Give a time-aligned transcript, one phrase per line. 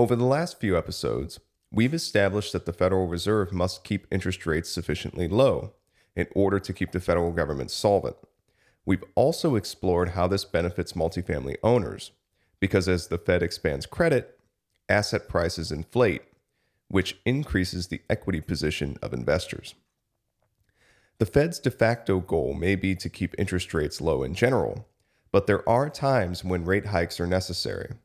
[0.00, 1.40] Over the last few episodes,
[1.70, 5.74] we've established that the Federal Reserve must keep interest rates sufficiently low
[6.16, 8.16] in order to keep the federal government solvent.
[8.86, 12.12] We've also explored how this benefits multifamily owners,
[12.60, 14.40] because as the Fed expands credit,
[14.88, 16.22] asset prices inflate,
[16.88, 19.74] which increases the equity position of investors.
[21.18, 24.88] The Fed's de facto goal may be to keep interest rates low in general,
[25.30, 27.96] but there are times when rate hikes are necessary.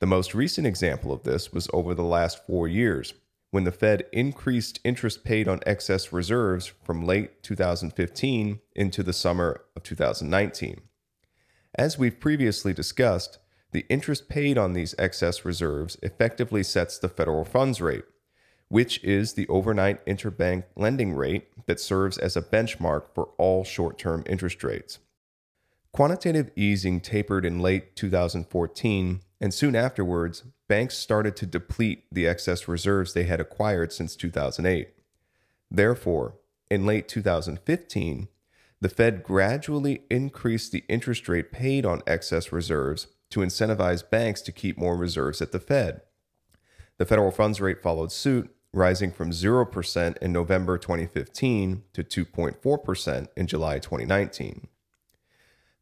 [0.00, 3.14] The most recent example of this was over the last four years,
[3.50, 9.62] when the Fed increased interest paid on excess reserves from late 2015 into the summer
[9.74, 10.82] of 2019.
[11.74, 13.38] As we've previously discussed,
[13.72, 18.04] the interest paid on these excess reserves effectively sets the federal funds rate,
[18.68, 23.98] which is the overnight interbank lending rate that serves as a benchmark for all short
[23.98, 25.00] term interest rates.
[25.92, 32.68] Quantitative easing tapered in late 2014 and soon afterwards, banks started to deplete the excess
[32.68, 34.90] reserves they had acquired since 2008.
[35.70, 36.34] Therefore,
[36.70, 38.28] in late 2015,
[38.80, 44.52] the Fed gradually increased the interest rate paid on excess reserves to incentivize banks to
[44.52, 46.02] keep more reserves at the Fed.
[46.98, 53.46] The federal funds rate followed suit, rising from 0% in November 2015 to 2.4% in
[53.46, 54.68] July 2019.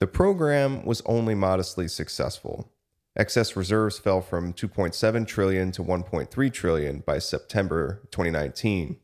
[0.00, 2.70] The program was only modestly successful,
[3.16, 8.96] Excess reserves fell from 2.7 trillion to 1.3 trillion by September 2019.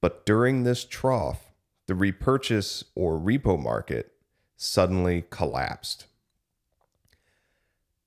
[0.00, 1.52] But during this trough,
[1.86, 4.12] the repurchase or repo market
[4.56, 6.06] suddenly collapsed.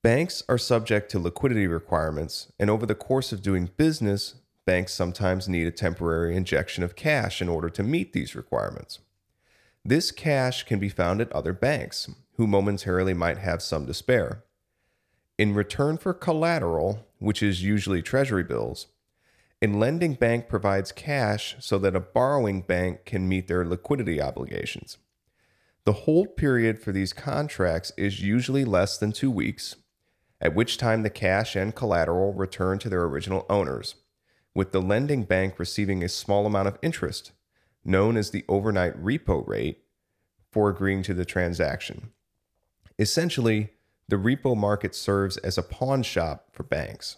[0.02, 5.48] Banks are subject to liquidity requirements, and over the course of doing business, banks sometimes
[5.48, 8.98] need a temporary injection of cash in order to meet these requirements.
[9.84, 14.44] This cash can be found at other banks, who momentarily might have some to spare.
[15.38, 18.86] In return for collateral, which is usually treasury bills,
[19.60, 24.98] a lending bank provides cash so that a borrowing bank can meet their liquidity obligations.
[25.84, 29.76] The hold period for these contracts is usually less than two weeks,
[30.40, 33.96] at which time the cash and collateral return to their original owners,
[34.54, 37.32] with the lending bank receiving a small amount of interest,
[37.84, 39.82] known as the overnight repo rate,
[40.50, 42.12] for agreeing to the transaction.
[42.98, 43.70] Essentially,
[44.08, 47.16] the repo market serves as a pawn shop for banks.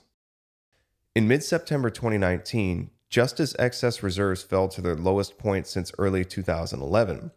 [1.14, 6.24] In mid September 2019, just as excess reserves fell to their lowest point since early
[6.24, 7.30] 2011,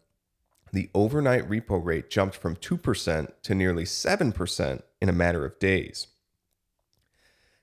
[0.74, 6.08] the overnight repo rate jumped from 2% to nearly 7% in a matter of days.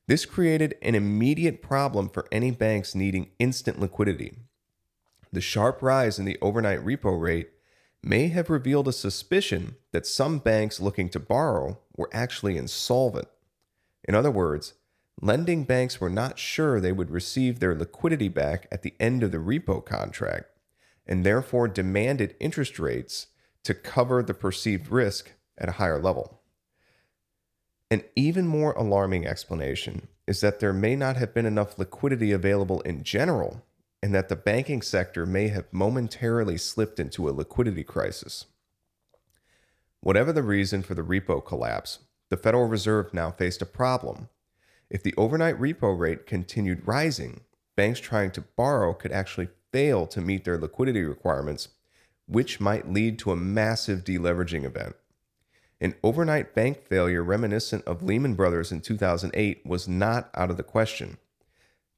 [0.07, 4.37] This created an immediate problem for any banks needing instant liquidity.
[5.35, 7.51] The sharp rise in the overnight repo rate
[8.05, 13.27] may have revealed a suspicion that some banks looking to borrow were actually insolvent.
[14.05, 14.75] In other words,
[15.21, 19.33] lending banks were not sure they would receive their liquidity back at the end of
[19.33, 20.51] the repo contract,
[21.05, 23.27] and therefore demanded interest rates
[23.65, 26.43] to cover the perceived risk at a higher level.
[27.91, 32.83] An even more alarming explanation is that there may not have been enough liquidity available
[32.83, 33.65] in general
[34.05, 38.45] and that the banking sector may have momentarily slipped into a liquidity crisis.
[40.03, 44.29] Whatever the reason for the repo collapse, the Federal Reserve now faced a problem.
[44.91, 47.41] If the overnight repo rate continued rising,
[47.77, 51.69] banks trying to borrow could actually fail to meet their liquidity requirements,
[52.27, 54.97] which might lead to a massive deleveraging event.
[55.81, 60.63] An overnight bank failure reminiscent of Lehman Brothers in 2008 was not out of the
[60.63, 61.17] question.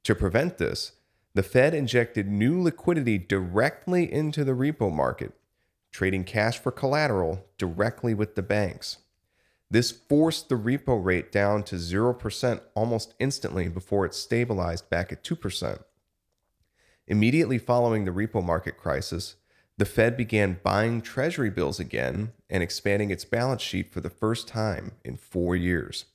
[0.05, 0.93] To prevent this,
[1.37, 5.33] the Fed injected new liquidity directly into the repo market,
[5.91, 8.97] trading cash for collateral directly with the banks.
[9.69, 15.23] This forced the repo rate down to 0% almost instantly before it stabilized back at
[15.23, 15.83] 2%.
[17.05, 19.35] Immediately following the repo market crisis,
[19.77, 24.47] the Fed began buying treasury bills again and expanding its balance sheet for the first
[24.47, 26.05] time in four years.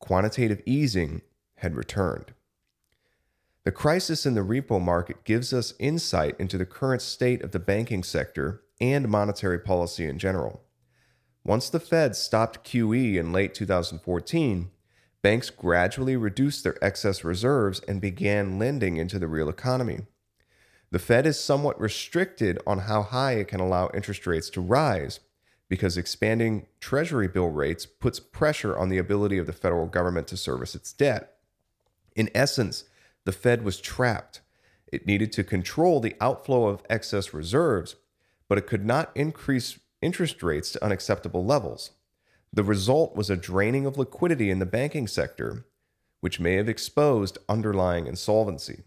[0.00, 1.22] Quantitative easing
[1.58, 2.32] had returned.
[3.64, 7.58] The crisis in the repo market gives us insight into the current state of the
[7.58, 10.62] banking sector and monetary policy in general.
[11.44, 14.70] Once the Fed stopped QE in late 2014,
[15.20, 20.00] banks gradually reduced their excess reserves and began lending into the real economy.
[20.90, 25.20] The Fed is somewhat restricted on how high it can allow interest rates to rise
[25.68, 30.36] because expanding Treasury bill rates puts pressure on the ability of the federal government to
[30.36, 31.34] service its debt.
[32.16, 32.84] In essence,
[33.24, 34.40] the Fed was trapped.
[34.86, 37.96] It needed to control the outflow of excess reserves,
[38.48, 41.92] but it could not increase interest rates to unacceptable levels.
[42.52, 45.66] The result was a draining of liquidity in the banking sector,
[46.20, 48.82] which may have exposed underlying insolvency.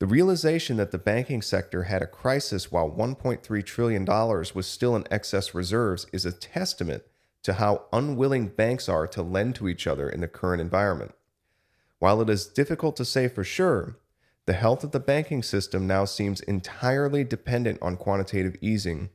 [0.00, 5.04] The realization that the banking sector had a crisis while $1.3 trillion was still in
[5.10, 7.02] excess reserves is a testament
[7.42, 11.14] to how unwilling banks are to lend to each other in the current environment.
[12.00, 13.98] While it is difficult to say for sure,
[14.46, 19.10] the health of the banking system now seems entirely dependent on quantitative easing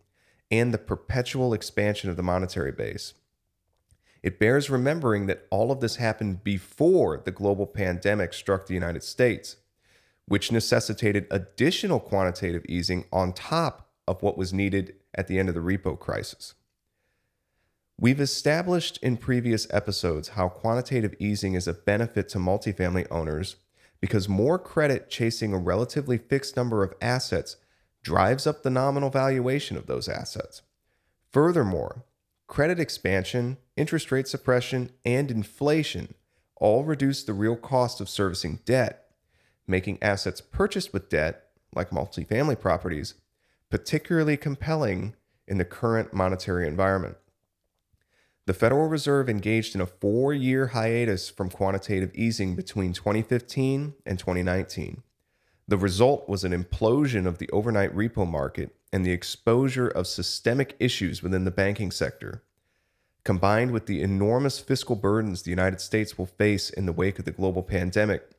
[0.52, 3.16] and the perpetual expansion of the monetary base.
[4.22, 9.02] It bears remembering that all of this happened before the global pandemic struck the United
[9.02, 9.58] States,
[10.28, 15.56] which necessitated additional quantitative easing on top of what was needed at the end of
[15.56, 16.54] the repo crisis.
[17.98, 23.56] We've established in previous episodes how quantitative easing is a benefit to multifamily owners
[24.02, 27.56] because more credit chasing a relatively fixed number of assets
[28.04, 30.62] drives up the nominal valuation of those assets.
[31.32, 32.04] Furthermore,
[32.48, 36.16] credit expansion, interest rate suppression, and inflation
[36.58, 39.06] all reduce the real cost of servicing debt,
[39.68, 43.14] making assets purchased with debt, like multifamily properties,
[43.70, 45.16] particularly compelling
[45.48, 47.16] in the current monetary environment.
[48.48, 54.20] The Federal Reserve engaged in a four year hiatus from quantitative easing between 2015 and
[54.20, 55.02] 2019.
[55.68, 60.76] The result was an implosion of the overnight repo market and the exposure of systemic
[60.80, 62.44] issues within the banking sector.
[63.24, 67.26] Combined with the enormous fiscal burdens the United States will face in the wake of
[67.26, 68.30] the global pandemic,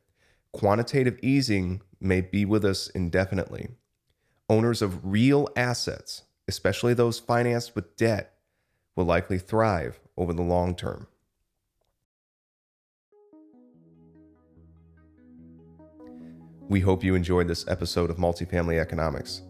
[0.53, 3.71] quantitative easing may be with us indefinitely.
[4.49, 8.36] Owners of real assets, especially those financed with debt,
[8.97, 11.07] will likely thrive over the long term.
[16.67, 19.43] We hope you enjoyed this episode of Multifamily Economics.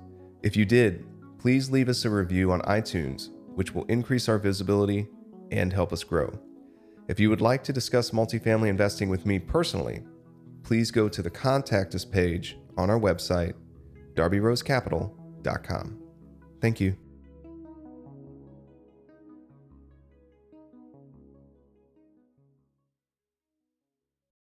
[0.43, 1.03] If you did,
[1.39, 5.07] please leave us a review on iTunes, which will increase our visibility
[5.51, 6.37] and help us grow.
[7.07, 10.03] If you would like to discuss multifamily investing with me personally,
[10.61, 13.53] please go to the Contact Us page on our website,
[14.13, 15.99] darbyrosecapital.com.
[16.61, 16.97] Thank you.